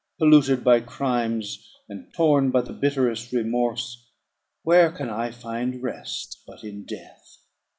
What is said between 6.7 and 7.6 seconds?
death?